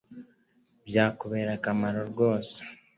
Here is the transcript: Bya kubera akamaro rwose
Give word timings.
Bya 0.87 1.05
kubera 1.19 1.51
akamaro 1.57 2.01
rwose 2.11 2.57